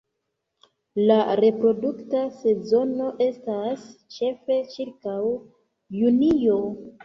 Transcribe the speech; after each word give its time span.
La 1.09 1.17
reprodukta 1.39 2.23
sezono 2.39 3.11
estas 3.27 3.87
ĉefe 4.17 4.61
ĉirkaŭ 4.75 5.21
junio. 6.03 6.61